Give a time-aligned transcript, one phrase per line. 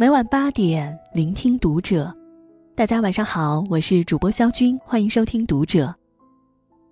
[0.00, 2.16] 每晚八点，聆听读者。
[2.76, 5.92] 大家晚上好，我是主播肖军，欢迎收听读者。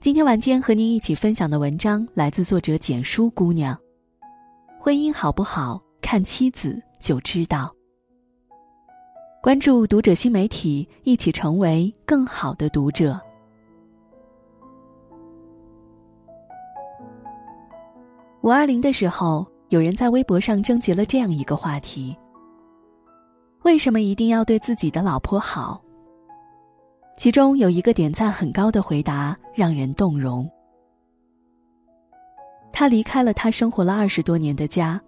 [0.01, 3.79] 今天晚间和您一起分享的文章来自作者简书姑娘。
[4.77, 7.73] 婚姻好不好，看妻子就知道。
[9.41, 13.17] 关注读者新媒体，一起成为更好的读者。
[18.41, 22.19] 五二零的时候，有人在微博上征集了这样一个话题。
[23.67, 25.83] 为什么一定要对自己的老婆好？
[27.17, 30.49] 其中有一个点赞很高的回答让人动容。
[32.73, 35.01] 他离开了他生活了二十多年的家，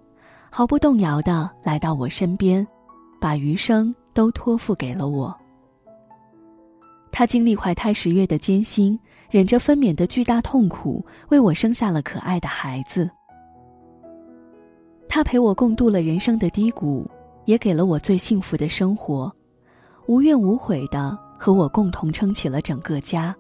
[0.51, 2.67] 毫不动摇的来到我身边，
[3.21, 5.33] 把余生都托付给了我。
[7.13, 8.99] 他经历怀胎十月的艰辛，
[9.31, 13.09] 忍着分娩的巨大痛苦，为我生下了可爱的孩子。
[15.09, 17.09] 他陪我共度了人生的低谷。
[17.49, 19.35] 也给了我最幸福的生活，
[20.07, 23.35] 无怨无悔的和我共同撑起了整个家。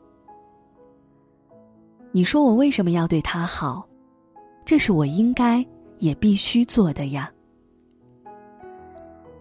[2.10, 3.86] 你说我为什么要对他好？
[4.64, 5.62] 这是我应该
[5.98, 7.30] 也必须做的呀。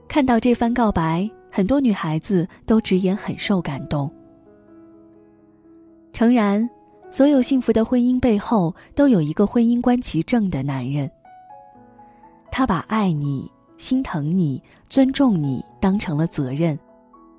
[0.06, 4.12] 看到这番告白，很多女孩子都直言很受感动。
[6.12, 6.70] 诚然，
[7.10, 11.10] 所有幸福的婚姻背后都有一个婚姻观其正的男人。
[12.52, 13.50] 他把爱你。
[13.78, 16.78] 心疼你，尊重你，当成了责任，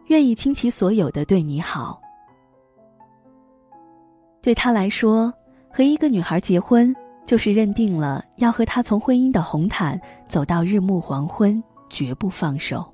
[0.06, 2.00] 愿意倾其所有的对你好。
[4.41, 5.33] 对他来说，
[5.69, 6.95] 和一个女孩结婚，
[7.27, 12.89] 就是认定了要和她从婚姻的红毯走到日暮黄昏，绝不放手。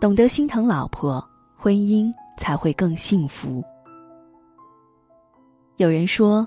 [0.00, 1.24] 懂得心疼老婆，
[1.56, 3.64] 婚姻才会更幸福。
[5.76, 6.46] 有人说，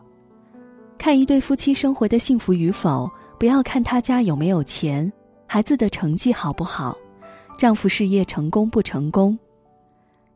[0.98, 3.10] 看一对夫妻生活的幸福与否。
[3.38, 5.12] 不要看他家有没有钱，
[5.46, 6.98] 孩子的成绩好不好，
[7.58, 9.38] 丈夫事业成功不成功，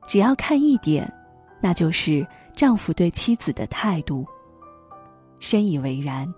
[0.08, 1.12] 只要看一点，
[1.62, 4.26] 那就是丈夫对妻子的态度。
[5.40, 6.32] 深以为然。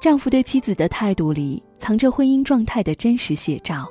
[0.00, 3.88] 丈夫对妻子的态度里，藏着婚姻状态的真实写照。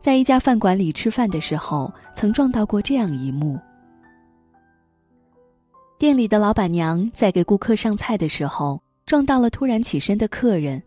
[0.00, 3.58] 在一家饭馆里吃饭的时候，曾撞到过这样一幕。
[6.02, 10.82] 店里的老板娘在给顾客上菜的时候，撞到了突然起身的客人，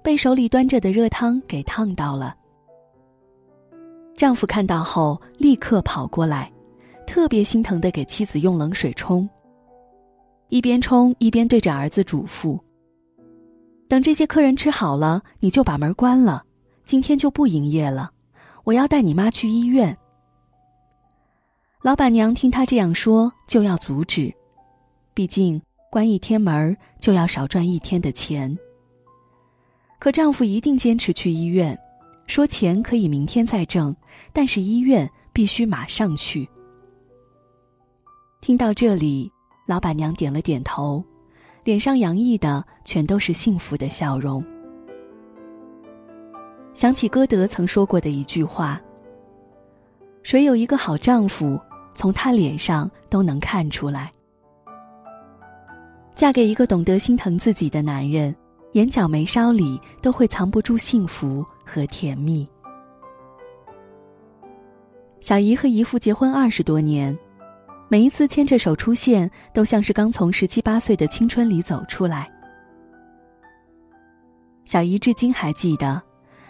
[0.00, 2.32] 被手里端着的热汤给烫到了。
[4.14, 6.52] 丈夫看到后立刻跑过来，
[7.04, 9.28] 特别心疼的给妻子用冷水冲。
[10.50, 12.56] 一边冲一边对着儿子嘱咐
[13.90, 16.44] ：“等这些客人吃好了，你就把门关了，
[16.84, 18.12] 今天就不营业了。
[18.62, 19.98] 我要带你妈去医院。”
[21.82, 24.32] 老板娘听他这样说，就要阻止。
[25.14, 28.58] 毕竟关一天门就要少赚一天的钱。
[30.00, 31.78] 可丈夫一定坚持去医院，
[32.26, 33.94] 说钱可以明天再挣，
[34.32, 36.48] 但是医院必须马上去。
[38.40, 39.30] 听到这里，
[39.66, 41.02] 老板娘点了点头，
[41.62, 44.44] 脸上洋溢的全都是幸福的笑容。
[46.74, 48.82] 想起歌德曾说过的一句话
[50.24, 51.58] ：“谁有一个好丈夫，
[51.94, 54.12] 从他脸上都能看出来。”
[56.14, 58.34] 嫁给一个懂得心疼自己的男人，
[58.72, 62.48] 眼角眉梢里都会藏不住幸福和甜蜜。
[65.20, 67.16] 小姨和姨父结婚二十多年，
[67.88, 72.30] 每一次牵着手出现，都像是刚从十七八岁的青春里走出来。
[74.64, 76.00] 小姨至今还记得，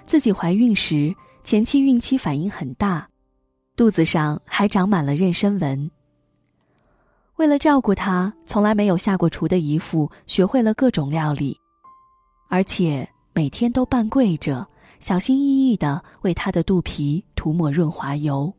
[0.05, 3.09] 自己怀孕时前期孕期反应很大，
[3.77, 5.91] 肚子上还长满了妊娠纹。
[7.37, 11.59] 为了照顾她，从来没有下过厨的姨父学会了各种料理，
[12.49, 14.65] 而且每天都半跪着，
[15.01, 18.53] 小心翼翼的为她的肚皮涂抹润滑油。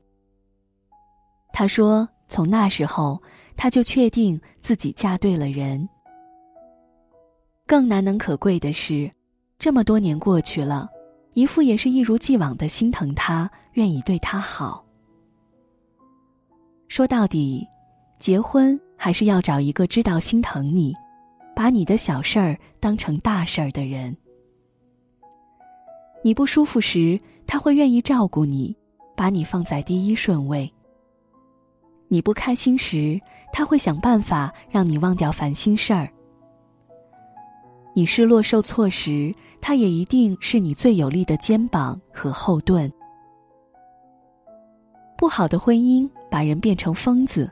[1.53, 3.21] 他说：“从那时候，
[3.55, 5.87] 他就确定自己嫁对了人。”
[7.65, 9.09] 更难能可贵的是，
[9.57, 10.89] 这么多年过去了，
[11.31, 14.83] 姨父也是一如既往的心疼她，愿意对她好。
[16.89, 17.65] 说到底。
[18.19, 20.93] 结婚还是要找一个知道心疼你，
[21.55, 24.15] 把你的小事儿当成大事儿的人。
[26.23, 28.75] 你不舒服时，他会愿意照顾你，
[29.15, 30.71] 把你放在第一顺位。
[32.07, 33.19] 你不开心时，
[33.51, 36.09] 他会想办法让你忘掉烦心事儿。
[37.93, 42.91] 你失落受挫时，他也一定是你最有力的肩膀和后盾。
[45.17, 47.51] 不好的婚姻把人变成疯子。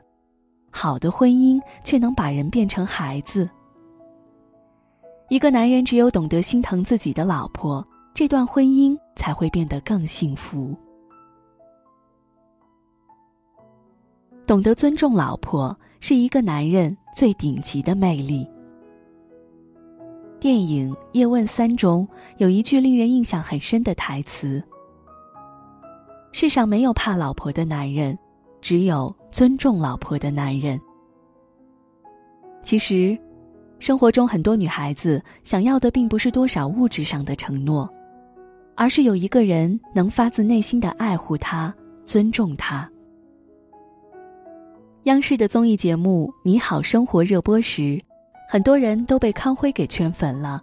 [0.76, 3.48] 好的婚姻却能把人变成孩子。
[5.28, 10.74] 一个男人只有懂得心疼自己的老婆，这段婚姻才会变得更幸福。
[14.48, 18.50] 懂得尊重老婆，是一个男人最顶级的魅力。
[20.40, 22.06] 电影《叶问三》中
[22.38, 24.60] 有一句令人印象很深的台词
[26.32, 28.18] ：“世上没有怕老婆的男人，
[28.64, 30.80] 只有尊重老婆的男人。”
[32.64, 33.16] 其实，
[33.78, 37.86] 生活中很多女孩子想要的并不是多少物质上的承诺，
[38.74, 41.74] 而是有一个人能发自内心的爱护她、
[42.06, 42.90] 尊重她。
[45.02, 48.02] 央视的综艺节目《你好生活》热播时，
[48.48, 50.62] 很多人都被康辉给圈粉了。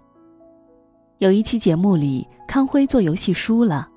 [1.19, 3.87] 有一期节目里，康辉做游戏输了，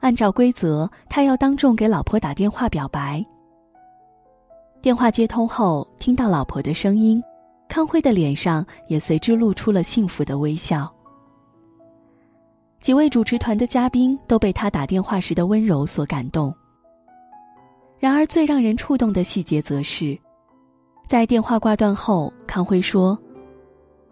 [0.00, 3.22] 按照规则，他要当众给老婆打电话表白。
[4.84, 7.18] 电话接通后，听到老婆的声音，
[7.70, 10.94] 康辉的脸上也随之露出了幸福的微笑。
[12.80, 16.54] 几位主持团的嘉宾都被他打电话时的温柔所感动。
[17.98, 20.18] 然而，最让人触动的细节则是，
[21.08, 23.18] 在电话挂断后，康辉说：“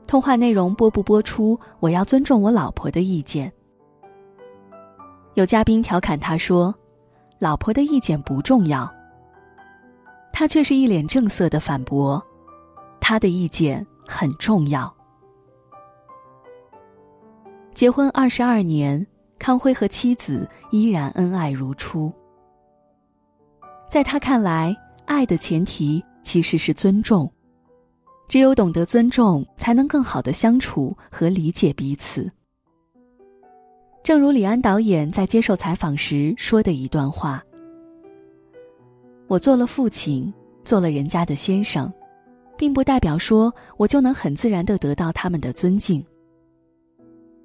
[0.08, 3.52] 通话内容播不播出，我要尊重我老婆的意见。”
[5.36, 6.74] 有嘉宾调侃他说
[7.38, 8.90] ：“老婆的意见不重要。”
[10.42, 12.20] 他却是一脸正色的反驳
[12.98, 14.92] ：“他的意见很重要。”
[17.72, 19.06] 结婚二十二年，
[19.38, 22.12] 康辉和妻子依然恩爱如初。
[23.88, 27.32] 在他看来，爱的前提其实是尊重。
[28.26, 32.28] 只有懂得尊重，才能更好的相处和理解彼此。
[34.02, 37.40] 正如李安导演在接受采访时说的一段话
[39.32, 40.30] ：“我做了父亲，
[40.62, 41.90] 做了人家的先生，
[42.54, 46.04] 并不代表说我就能很自然的得到他们的尊敬。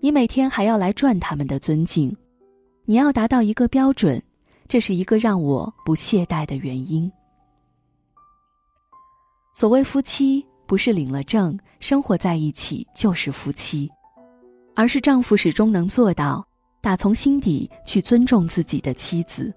[0.01, 2.13] 你每天还要来赚他们的尊敬，
[2.83, 4.21] 你要达到一个标准。”
[4.67, 7.09] 这是一个让我不懈怠的原因。
[9.55, 13.89] 所谓夫妻，不是领了证生活在一起就是夫妻，
[14.75, 16.45] 而是丈夫始终能做到
[16.81, 19.53] 打从心底去尊重自己的妻子，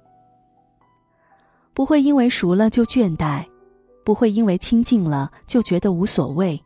[1.80, 3.42] 不会因为熟了就倦怠，
[4.04, 6.62] 不会因为亲近了就觉得无所谓。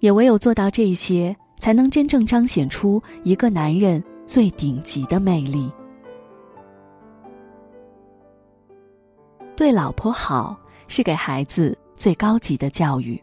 [0.00, 5.70] 也唯有做到这些，才能真正彰显出一个男人最顶级的魅力。
[9.54, 10.58] 对老婆好
[10.88, 13.22] 是给孩子最高级的教育。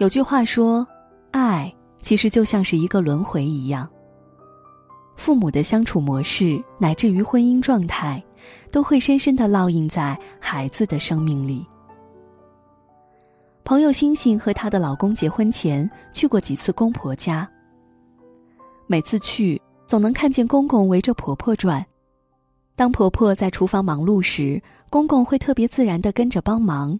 [0.00, 0.84] 有句话说，
[1.30, 1.72] 爱
[2.02, 3.88] 其实就像是一个轮回一样。
[5.14, 8.20] 父母的相处模式乃至于婚姻状态，
[8.70, 11.66] 都会深深的烙印在孩子的生命里。
[13.64, 17.48] 朋友星星和她的老公结婚前去过几次公婆家，
[18.86, 21.84] 每次去总能看见公公围着婆婆转。
[22.74, 26.98] 当婆婆在厨房忙碌时，公公会特别自然的跟着帮忙。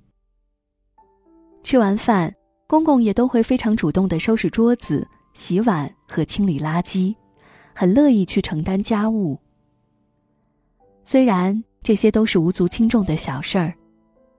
[1.63, 2.33] 吃完饭，
[2.67, 7.15] 公公也都会非常主动的收拾桌子、洗碗和清理垃圾，
[7.75, 9.39] 很乐意去承担家务。
[11.03, 13.75] 虽然这些都是无足轻重的小事儿，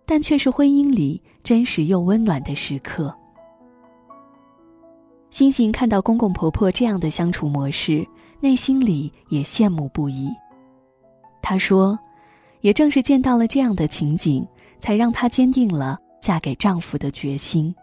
[0.05, 3.13] 但却是婚姻里真实又温暖的时刻。
[5.31, 8.05] 星星看到公公婆婆这样的相处模式，
[8.39, 10.29] 内心里也羡慕不已。
[11.41, 11.97] 她说
[12.61, 14.45] ：“也正是见到了这样的情景，
[14.79, 17.73] 才让她坚定了嫁给丈夫的决心。”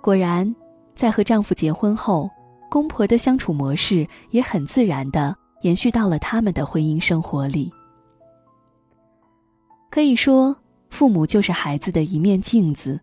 [0.00, 0.54] 果然，
[0.94, 2.30] 在和丈夫结婚后，
[2.70, 7.72] 公婆的相处模式也很自然的延续到了他们的婚姻生活里。
[9.90, 10.56] 可以说，
[10.90, 13.00] 父母就是孩子的一面镜子。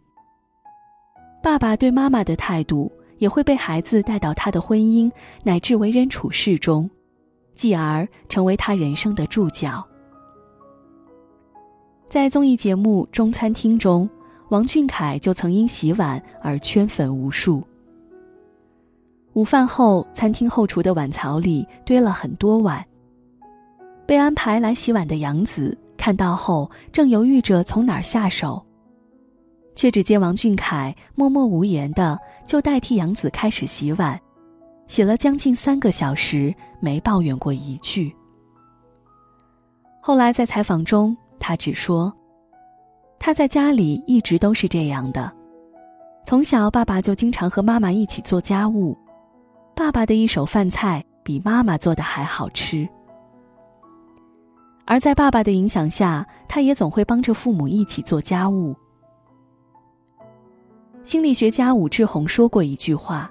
[1.42, 5.12] 爸爸对妈妈的态度，也会被孩子带到他的婚姻
[5.44, 6.90] 乃至为人处事中。
[7.56, 9.82] 继而成为他人生的注脚。
[12.10, 14.10] 在综艺节目《中餐厅》中，
[14.50, 17.64] 王俊凯就曾因洗碗而圈粉无数。
[19.36, 22.84] 午饭后，餐厅后厨的碗槽里堆了很多碗。
[24.06, 28.66] 被安排来洗碗的杨子看到后，正犹豫着从哪儿下手，
[29.76, 34.18] 却只见王俊凯默默无言的就代替杨子开始洗碗。
[34.88, 38.16] 洗了将近三个小时，没抱怨过一句。
[40.00, 42.14] 后来在采访中，他只说，
[43.20, 45.30] 他在家里一直都是这样的，
[46.24, 48.98] 从小爸爸就经常和妈妈一起做家务，
[49.76, 52.88] 爸爸的一手饭菜比妈妈做的还好吃。
[54.86, 58.74] 而在爸爸的影响下，他也总会帮着父母一起做家务。
[61.04, 63.30] 心理学家武志红说过一句话：“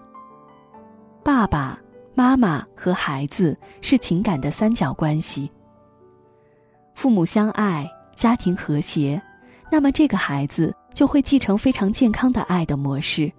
[1.25, 1.79] 爸爸
[2.15, 5.51] 妈妈和孩子是情感的三角关系。
[6.95, 9.21] 父母相爱，家庭和谐，
[9.73, 13.33] 那么这个孩子就会继承非常健康的爱的模式。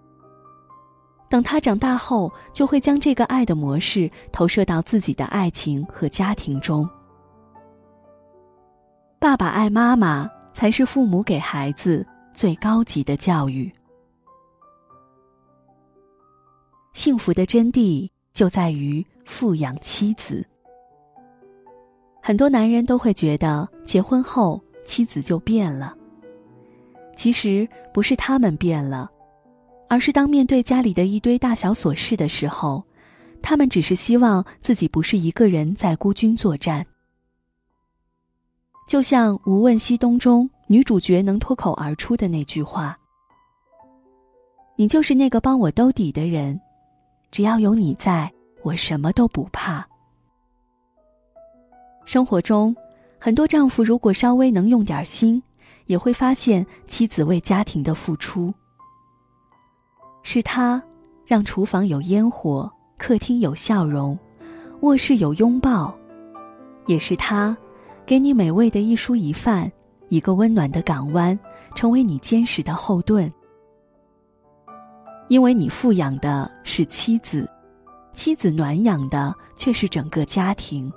[1.36, 6.90] 等他长大后，就会将这个爱的模式投射到自己的爱情和家庭中。
[9.20, 13.70] 爸爸爱妈妈，才是父母给孩子最高级的教育。”
[16.96, 20.42] 幸福的真谛就在于富养妻子。
[22.24, 25.98] 很多男人都会觉得结婚后妻子就变了。
[27.18, 29.12] 其实不是他们变了，
[29.96, 32.84] 而是当面对家里的一堆大小琐事的时候，
[33.42, 36.86] 他们只是希望自己不是一个人在孤军作战。
[38.90, 43.00] 就像《无问西东》中女主角能脱口而出的那句话
[44.76, 46.60] ：“你就是那个帮我兜底的人。”
[47.32, 48.30] 只要有你在，
[48.64, 49.88] 我什么都不怕。
[52.04, 52.76] 生活中，
[53.18, 55.42] 很多丈夫如果稍微能用点心，
[55.86, 58.54] 也会发现妻子为家庭的付出。
[60.28, 60.82] 是他
[61.24, 64.18] 让厨房有烟火，客厅有笑容，
[64.82, 65.96] 卧室有拥抱；
[66.88, 67.56] 也是他
[68.08, 69.72] 给你美味的一蔬一饭，
[70.10, 71.40] 一个温暖的港湾，
[71.76, 73.32] 成为你坚实的后盾。
[75.28, 77.48] 因为你富养的是妻子，
[78.12, 80.92] 妻子暖养的却是整个家庭。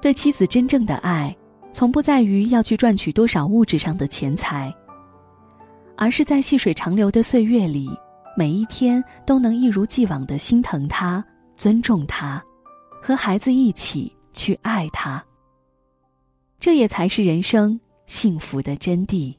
[0.00, 1.36] 对妻子真正的爱，
[1.74, 4.74] 从不在于要去赚取多少物质上的钱财，
[5.96, 7.88] 而是在细水长流的岁月里，
[8.36, 11.24] 每一天都能一如既往的心疼他、
[11.56, 12.42] 尊重他，
[13.02, 15.24] 和孩子一起去爱他。
[16.58, 19.34] 这也才是人生幸福的真谛。